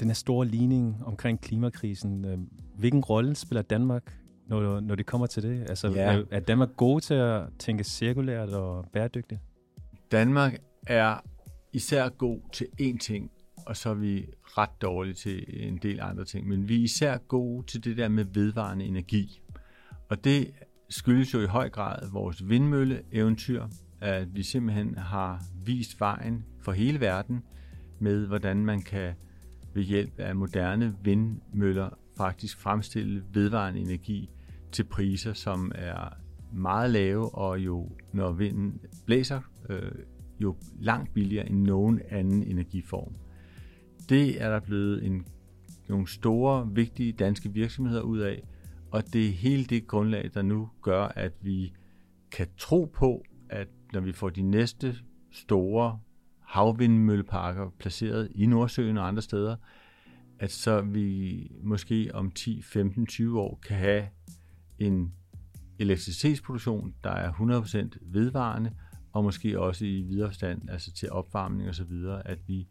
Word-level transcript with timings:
den 0.00 0.08
her 0.08 0.14
store 0.14 0.46
ligning 0.46 1.02
omkring 1.04 1.40
klimakrisen. 1.40 2.24
Øh, 2.24 2.38
hvilken 2.78 3.00
rolle 3.00 3.34
spiller 3.34 3.62
Danmark, 3.62 4.16
når, 4.46 4.80
når 4.80 4.94
det 4.94 5.06
kommer 5.06 5.26
til 5.26 5.42
det? 5.42 5.60
Altså, 5.68 5.88
ja. 5.88 6.00
er, 6.00 6.24
er 6.30 6.40
Danmark 6.40 6.76
god 6.76 7.00
til 7.00 7.14
at 7.14 7.42
tænke 7.58 7.84
cirkulært 7.84 8.48
og 8.48 8.86
bæredygtigt? 8.92 9.40
Danmark 10.12 10.58
er 10.86 11.24
især 11.72 12.08
god 12.08 12.40
til 12.52 12.66
én 12.80 12.98
ting, 12.98 13.30
og 13.66 13.76
så 13.76 13.90
er 13.90 13.94
vi 13.94 14.26
ret 14.44 14.82
dårlige 14.82 15.14
til 15.14 15.44
en 15.68 15.78
del 15.82 16.00
andre 16.00 16.24
ting. 16.24 16.48
Men 16.48 16.68
vi 16.68 16.78
er 16.80 16.84
især 16.84 17.16
gode 17.16 17.66
til 17.66 17.84
det 17.84 17.96
der 17.96 18.08
med 18.08 18.24
vedvarende 18.24 18.84
energi. 18.84 19.42
Og 20.08 20.24
det 20.24 20.50
skyldes 20.88 21.34
jo 21.34 21.40
i 21.40 21.46
høj 21.46 21.68
grad 21.68 22.10
vores 22.12 22.48
vindmølle-eventyr, 22.48 23.64
at 24.00 24.34
vi 24.34 24.42
simpelthen 24.42 24.94
har 24.94 25.44
vist 25.64 26.00
vejen 26.00 26.44
for 26.60 26.72
hele 26.72 27.00
verden 27.00 27.42
med, 28.00 28.26
hvordan 28.26 28.56
man 28.56 28.82
kan 28.82 29.14
ved 29.74 29.82
hjælp 29.82 30.18
af 30.18 30.36
moderne 30.36 30.96
vindmøller 31.02 31.90
faktisk 32.16 32.58
fremstille 32.58 33.24
vedvarende 33.32 33.80
energi 33.80 34.30
til 34.72 34.84
priser, 34.84 35.32
som 35.32 35.72
er 35.74 36.16
meget 36.52 36.90
lave, 36.90 37.34
og 37.34 37.58
jo 37.58 37.90
når 38.12 38.32
vinden 38.32 38.80
blæser, 39.06 39.40
øh, 39.68 39.92
jo 40.40 40.56
langt 40.80 41.14
billigere 41.14 41.48
end 41.48 41.62
nogen 41.62 42.00
anden 42.08 42.42
energiform. 42.42 43.12
Det 44.08 44.42
er 44.42 44.50
der 44.50 44.60
blevet 44.60 45.04
en, 45.04 45.26
nogle 45.88 46.08
store, 46.08 46.68
vigtige 46.72 47.12
danske 47.12 47.52
virksomheder 47.52 48.02
ud 48.02 48.18
af, 48.18 48.42
og 48.90 49.12
det 49.12 49.26
er 49.26 49.30
hele 49.30 49.64
det 49.64 49.86
grundlag, 49.86 50.30
der 50.34 50.42
nu 50.42 50.68
gør, 50.82 51.02
at 51.02 51.32
vi 51.40 51.72
kan 52.32 52.46
tro 52.58 52.84
på, 52.84 53.24
at 53.48 53.68
når 53.92 54.00
vi 54.00 54.12
får 54.12 54.28
de 54.28 54.42
næste 54.42 54.96
store 55.32 55.98
havvindmølleparker 56.50 57.70
placeret 57.78 58.30
i 58.34 58.46
Nordsøen 58.46 58.98
og 58.98 59.08
andre 59.08 59.22
steder, 59.22 59.56
at 60.38 60.50
så 60.50 60.80
vi 60.80 61.50
måske 61.62 62.10
om 62.14 62.30
10, 62.30 62.62
15, 62.62 63.06
20 63.06 63.40
år 63.40 63.60
kan 63.66 63.76
have 63.76 64.08
en 64.78 65.14
elektricitetsproduktion, 65.78 66.94
der 67.04 67.10
er 67.10 67.32
100% 67.92 67.98
vedvarende, 68.02 68.72
og 69.12 69.24
måske 69.24 69.60
også 69.60 69.84
i 69.84 70.02
videre 70.02 70.32
stand, 70.32 70.70
altså 70.70 70.92
til 70.92 71.10
opvarmning 71.10 71.68
og 71.68 71.74
så 71.74 71.84
videre, 71.84 72.28
at 72.28 72.38
vi 72.46 72.68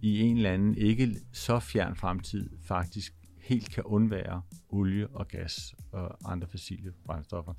i 0.00 0.20
en 0.20 0.36
eller 0.36 0.50
anden 0.50 0.74
ikke 0.74 1.16
så 1.32 1.60
fjern 1.60 1.96
fremtid 1.96 2.50
faktisk 2.62 3.14
helt 3.38 3.70
kan 3.70 3.82
undvære 3.84 4.42
olie 4.68 5.08
og 5.08 5.28
gas 5.28 5.74
og 5.92 6.32
andre 6.32 6.48
fossile 6.48 6.92
brændstoffer. 7.04 7.54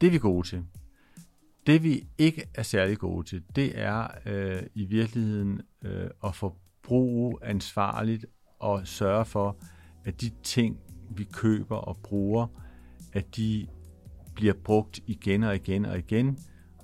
Det 0.00 0.06
er 0.06 0.10
vi 0.10 0.18
gode 0.18 0.48
til. 0.48 0.64
Det 1.70 1.82
vi 1.82 2.06
ikke 2.18 2.44
er 2.54 2.62
særlig 2.62 2.98
gode 2.98 3.26
til, 3.26 3.42
det 3.56 3.72
er 3.74 4.08
øh, 4.26 4.62
i 4.74 4.84
virkeligheden 4.84 5.60
øh, 5.82 6.10
at 6.24 6.34
forbruge 6.34 7.36
ansvarligt 7.42 8.26
og 8.58 8.86
sørge 8.86 9.24
for, 9.24 9.56
at 10.04 10.20
de 10.20 10.30
ting, 10.42 10.80
vi 11.10 11.24
køber 11.32 11.76
og 11.76 11.96
bruger, 11.96 12.46
at 13.12 13.36
de 13.36 13.66
bliver 14.34 14.54
brugt 14.64 15.00
igen 15.06 15.42
og 15.42 15.54
igen 15.54 15.84
og 15.84 15.98
igen, 15.98 16.38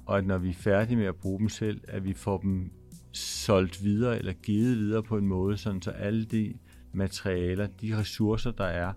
og 0.05 0.19
at 0.19 0.27
når 0.27 0.39
vi 0.39 0.49
er 0.49 0.55
færdige 0.55 0.97
med 0.97 1.07
at 1.07 1.17
bruge 1.17 1.39
dem 1.39 1.49
selv, 1.49 1.81
at 1.89 2.05
vi 2.05 2.13
får 2.13 2.39
dem 2.39 2.73
solgt 3.13 3.85
videre 3.85 4.19
eller 4.19 4.33
givet 4.33 4.79
videre 4.79 5.03
på 5.03 5.19
en 5.19 5.27
måde, 5.27 5.57
sådan 5.57 5.83
så 5.83 5.91
alle 5.91 6.25
de 6.25 6.55
materialer, 6.93 7.67
de 7.67 7.99
ressourcer, 7.99 8.51
der 8.51 8.65
er 8.65 8.93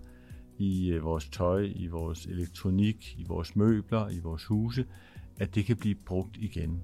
i 0.58 0.90
øh, 0.90 1.02
vores 1.02 1.28
tøj, 1.28 1.72
i 1.74 1.86
vores 1.86 2.26
elektronik, 2.26 3.14
i 3.18 3.24
vores 3.28 3.56
møbler, 3.56 4.08
i 4.08 4.18
vores 4.18 4.44
huse, 4.44 4.84
at 5.40 5.54
det 5.54 5.64
kan 5.64 5.76
blive 5.76 5.94
brugt 5.94 6.36
igen. 6.36 6.82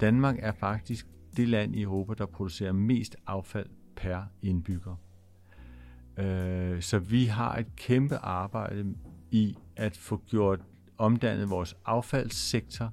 Danmark 0.00 0.36
er 0.38 0.52
faktisk 0.52 1.06
det 1.36 1.48
land 1.48 1.76
i 1.76 1.82
Europa, 1.82 2.14
der 2.14 2.26
producerer 2.26 2.72
mest 2.72 3.16
affald 3.26 3.66
per 3.96 4.22
indbygger. 4.42 4.96
Øh, 6.18 6.82
så 6.82 6.98
vi 6.98 7.24
har 7.24 7.56
et 7.56 7.76
kæmpe 7.76 8.16
arbejde 8.16 8.94
i 9.30 9.56
at 9.76 9.96
få 9.96 10.22
gjort 10.26 10.60
omdannet 10.98 11.50
vores 11.50 11.76
affaldssektor 11.84 12.92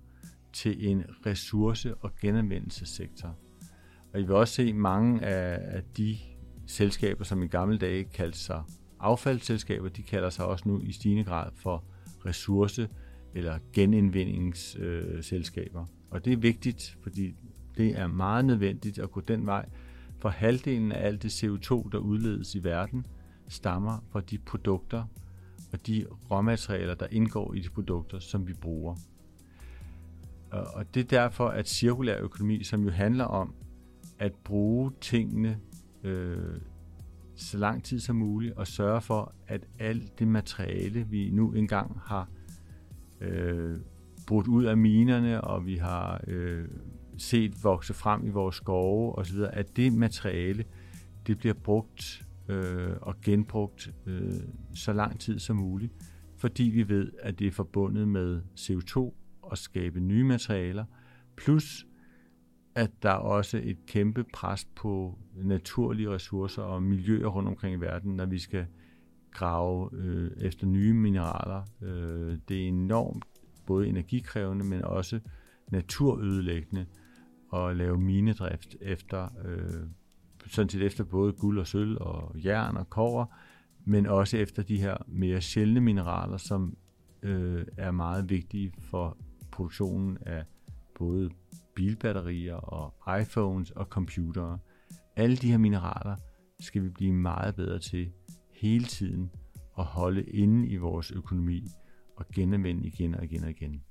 til 0.54 0.88
en 0.88 1.04
ressource- 1.26 1.96
og 1.96 2.16
genanvendelsessektor. 2.22 3.36
Og 4.14 4.20
I 4.20 4.24
vil 4.24 4.36
også 4.36 4.54
se 4.54 4.74
mange 4.74 5.26
af, 5.26 5.76
af 5.78 5.84
de 5.98 6.18
selskaber, 6.68 7.24
som 7.24 7.44
i 7.44 7.48
gamle 7.48 7.78
dage 7.78 8.04
kaldte 8.04 8.40
sig 8.40 8.64
affaldsselskaber, 9.00 9.90
de 9.90 10.04
kalder 10.04 10.30
sig 10.30 10.46
også 10.46 10.70
nu 10.70 10.82
i 10.82 10.92
stigende 10.92 11.24
grad 11.24 11.52
for 11.56 11.84
ressource- 12.26 12.88
eller 13.36 13.60
genindvindingsselskaber. 13.74 15.86
Og 16.10 16.26
det 16.26 16.34
er 16.34 16.38
vigtigt, 16.38 16.98
fordi 17.02 17.36
det 17.78 18.00
er 18.00 18.08
meget 18.08 18.46
nødvendigt 18.46 19.00
at 19.00 19.12
gå 19.12 19.22
den 19.22 19.46
vej, 19.46 19.70
for 20.20 20.30
halvdelen 20.30 20.92
af 20.92 21.08
alt 21.08 21.24
det 21.24 21.44
CO2, 21.44 21.90
der 21.92 21.98
udledes 21.98 22.56
i 22.56 22.64
verden, 22.64 23.06
stammer 23.48 24.04
fra 24.10 24.22
de 24.22 24.38
produkter 24.38 25.06
og 25.74 25.88
de 25.88 26.06
råmaterialer, 26.32 26.96
der 26.96 27.08
indgår 27.12 27.54
i 27.54 27.60
de 27.60 27.70
produkter, 27.70 28.20
som 28.20 28.48
vi 28.48 28.54
bruger. 28.54 28.96
Og 30.52 30.94
det 30.94 31.00
er 31.00 31.08
derfor, 31.08 31.48
at 31.48 31.70
cirkulær 31.70 32.22
økonomi, 32.22 32.64
som 32.64 32.84
jo 32.84 32.90
handler 32.90 33.26
om 33.26 33.56
at 34.20 34.34
bruge 34.34 34.92
tingene 35.02 35.60
øh, 36.04 36.62
så 37.36 37.58
lang 37.58 37.84
tid 37.84 38.00
som 38.00 38.16
muligt, 38.16 38.54
og 38.54 38.68
sørge 38.68 39.02
for, 39.02 39.36
at 39.48 39.66
alt 39.80 40.20
det 40.20 40.28
materiale, 40.28 41.08
vi 41.08 41.30
nu 41.30 41.54
engang 41.54 42.00
har 42.06 42.22
øh, 42.22 42.43
Øh, 43.24 43.80
brudt 44.28 44.48
ud 44.48 44.64
af 44.64 44.78
minerne, 44.78 45.42
og 45.42 45.66
vi 45.66 45.76
har 45.76 46.22
øh, 46.28 46.68
set 47.18 47.64
vokse 47.64 47.94
frem 47.94 48.28
i 48.28 48.30
vores 48.30 48.56
skove 48.56 49.18
osv., 49.18 49.40
at 49.54 49.78
det 49.78 49.94
materiale, 49.94 50.66
det 51.28 51.38
bliver 51.38 51.54
brugt 51.54 52.26
øh, 52.50 52.92
og 53.02 53.22
genbrugt 53.22 53.94
øh, 54.06 54.34
så 54.74 54.94
lang 54.94 55.20
tid 55.20 55.40
som 55.40 55.56
muligt, 55.56 55.94
fordi 56.38 56.64
vi 56.64 56.90
ved, 56.90 57.12
at 57.20 57.40
det 57.40 57.48
er 57.48 57.52
forbundet 57.52 58.08
med 58.08 58.42
CO2 58.60 59.14
og 59.42 59.58
skabe 59.58 60.00
nye 60.00 60.24
materialer, 60.24 60.86
plus 61.36 61.86
at 62.76 62.92
der 63.04 63.10
er 63.10 63.14
også 63.14 63.62
et 63.64 63.86
kæmpe 63.86 64.26
pres 64.34 64.68
på 64.76 65.18
naturlige 65.36 66.10
ressourcer 66.10 66.62
og 66.62 66.84
miljøer 66.84 67.28
rundt 67.28 67.50
omkring 67.50 67.76
i 67.76 67.80
verden, 67.80 68.16
når 68.16 68.26
vi 68.26 68.40
skal 68.40 68.66
grave 69.34 69.90
øh, 69.94 70.32
efter 70.42 70.68
nye 70.68 70.94
mineraler. 70.94 71.64
Øh, 71.82 72.38
det 72.50 72.64
er 72.64 72.68
enormt 72.68 73.24
både 73.66 73.88
energikrævende, 73.88 74.66
men 74.66 74.82
også 74.82 75.20
naturødelæggende 75.72 76.86
at 77.54 77.78
lave 77.78 77.98
minedrift 77.98 78.76
efter, 78.82 79.30
øh, 79.46 79.88
sådan 80.48 80.70
set 80.70 80.82
efter 80.82 81.04
både 81.04 81.34
guld 81.34 81.60
og 81.60 81.68
sølv 81.68 81.98
og 82.02 82.36
jern 82.46 82.78
og 82.78 82.90
kover, 82.90 83.26
men 83.86 84.06
også 84.06 84.38
efter 84.38 84.64
de 84.64 84.82
her 84.82 84.98
mere 85.08 85.42
sjældne 85.42 85.82
mineraler, 85.82 86.38
som 86.38 86.78
øh, 87.24 87.66
er 87.78 87.92
meget 87.92 88.30
vigtige 88.30 88.74
for 88.80 89.18
produktionen 89.52 90.18
af 90.22 90.44
både 90.96 91.30
bilbatterier 91.76 92.56
og 92.56 92.94
iPhones 93.22 93.72
og 93.72 93.86
computere. 93.86 94.60
Alle 95.16 95.36
de 95.36 95.52
her 95.52 95.58
mineraler 95.58 96.16
skal 96.60 96.84
vi 96.84 96.90
blive 96.90 97.14
meget 97.14 97.56
bedre 97.56 97.80
til 97.80 98.12
hele 98.54 98.86
tiden 98.86 99.32
at 99.78 99.86
holde 99.86 100.24
inde 100.24 100.68
i 100.68 100.76
vores 100.76 101.12
økonomi 101.12 101.68
og 102.16 102.26
genanvende 102.36 102.88
igen 102.88 103.16
og 103.16 103.24
igen 103.24 103.44
og 103.44 103.50
igen. 103.50 103.84